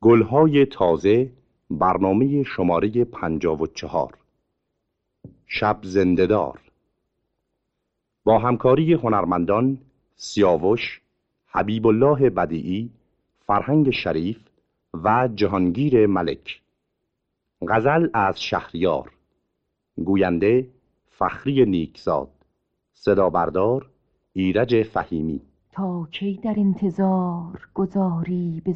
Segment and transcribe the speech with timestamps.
[0.00, 1.32] گلهای تازه
[1.70, 4.18] برنامه شماره پنجاب و چهار.
[5.46, 6.60] شب زندهدار.
[8.24, 9.78] با همکاری هنرمندان
[10.16, 11.00] سیاوش
[11.46, 12.90] حبیب الله بدیعی
[13.46, 14.38] فرهنگ شریف
[14.94, 16.60] و جهانگیر ملک.
[17.68, 19.12] غزل از شهریار.
[19.96, 20.68] گوینده
[21.08, 22.30] فخری نیکزاد.
[22.92, 23.90] صدا بردار
[24.32, 25.40] ایرج فهیمی.
[25.72, 28.72] تا کی در انتظار گذاری به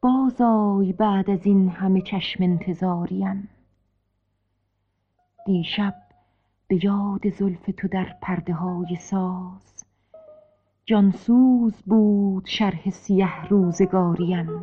[0.00, 3.48] بازای بعد از این همه چشم انتظاریم.
[5.46, 5.94] دیشب
[6.68, 9.84] به یاد زلف تو در پرده های ساز
[10.86, 14.62] جانسوز بود شرح سیه روزگاریم.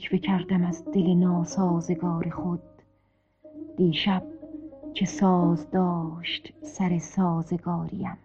[0.00, 2.62] شکوه کردم از دل ناسازگار خود.
[3.76, 4.22] دیشب
[4.94, 8.18] که ساز داشت سر سازگاریم.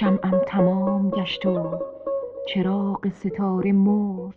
[0.00, 1.78] شمعم تمام گشت و
[2.48, 4.34] چراغ ستاره مرد.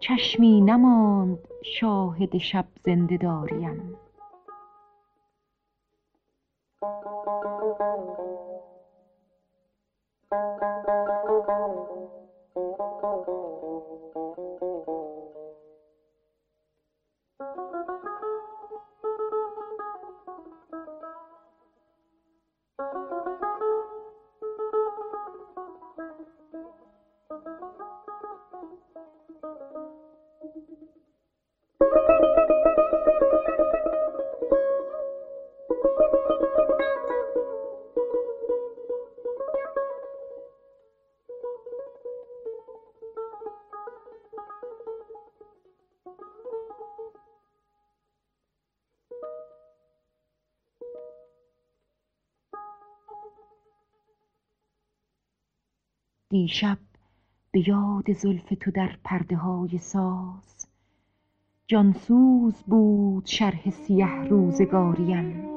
[0.00, 3.96] چشمی نماند شاهد شب زنده داریم.
[56.38, 56.78] دیشب
[57.50, 60.66] به یاد زلف تو در پرده های ساز
[61.66, 65.47] جانسوز بود شرح سیه روزگاریم.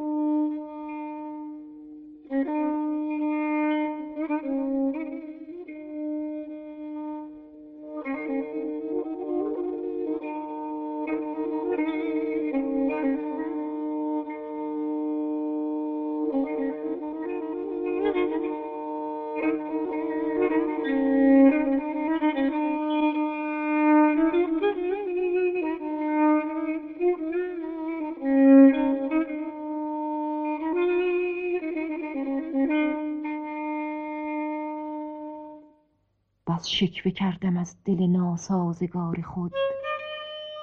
[36.82, 39.54] شکوه کردم از دل ناسازگار خود.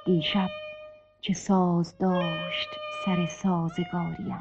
[0.06, 0.48] دیشب
[1.20, 2.68] چه ساز داشت
[3.04, 4.40] سر سازگاریم.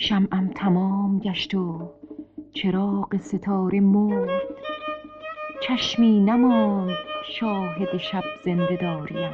[0.00, 1.90] شمعم تمام گشت و
[2.52, 4.42] چراغ ستاره مرد.
[5.62, 6.96] چشمی نماند
[7.40, 9.30] شاهد شب زنده داریم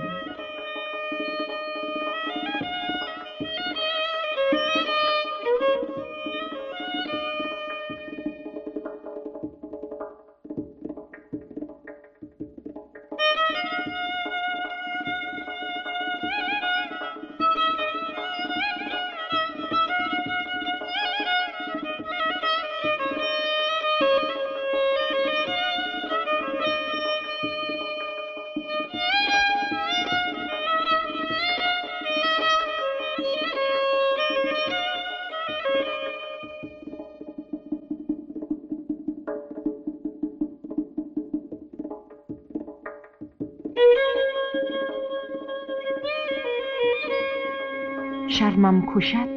[48.65, 49.29] شرمم کشد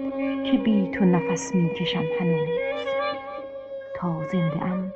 [0.51, 2.49] که بی تو نفس می کشم هنوز.
[3.95, 4.93] تا زنده ام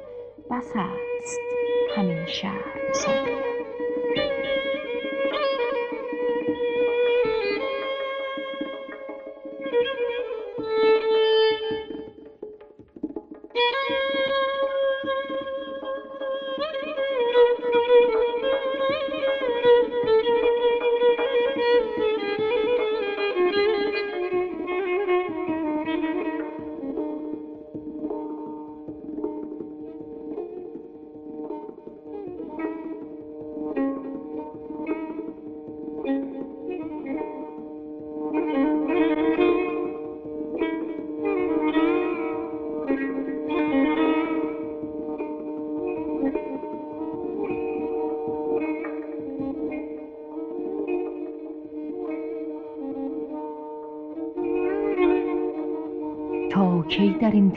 [0.52, 1.40] بس است
[1.98, 3.51] همین تا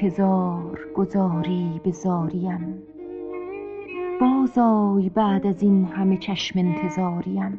[0.05, 2.83] انتظار گذاری به زاریم.
[4.21, 7.59] بازآی بعد از این همه چشم انتظاریم.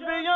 [0.00, 0.33] دیشب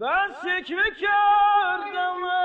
[0.00, 2.39] بس شکوه کردم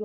[0.00, 0.04] و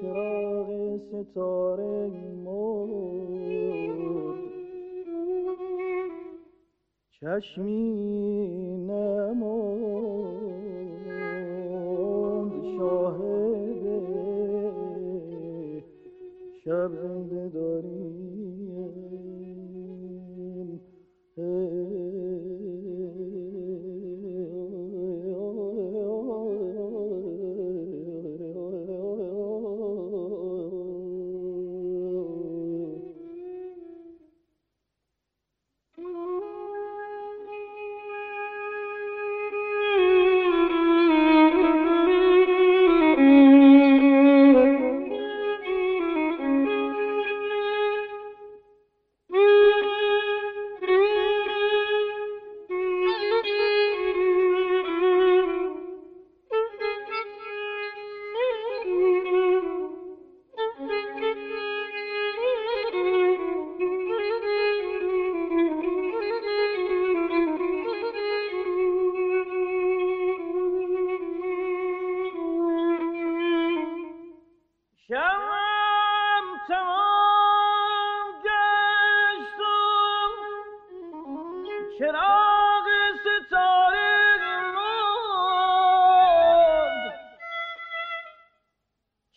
[0.00, 2.10] چراغ ستاره
[2.44, 2.96] مرد
[7.20, 10.16] چشمی نماند
[12.78, 13.82] شاهد
[16.64, 18.05] شب زنده داریم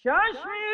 [0.09, 0.68] 全是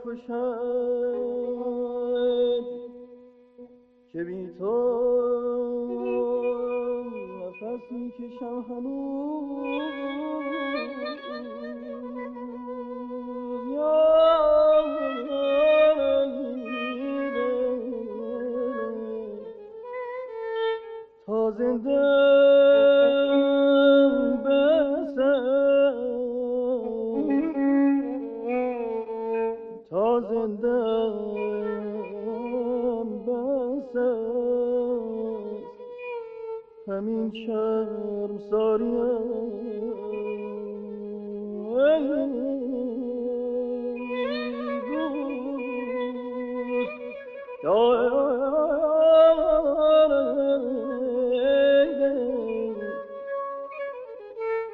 [0.00, 0.39] yapışan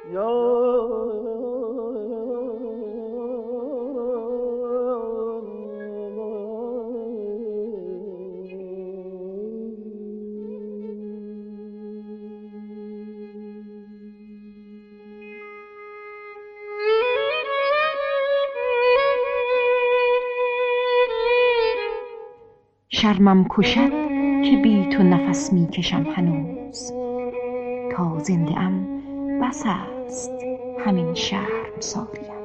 [0.07, 0.19] شرمم
[23.49, 23.91] کشد
[24.43, 26.93] که بی تو نفس می کشم هنوز.
[27.91, 28.87] تا زنده ام
[29.41, 29.65] بس
[30.07, 30.31] است
[30.85, 32.36] همین شرم ساریم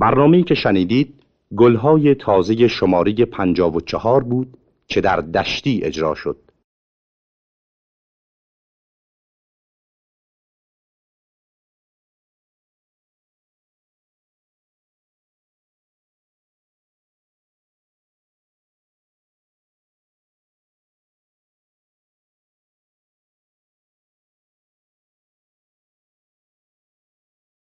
[0.00, 1.14] برنامه‌ای که شنیدید
[1.56, 4.56] گلهای تازه شماره پنجاب و چهار بود
[4.88, 6.36] که در دشتی اجرا شد.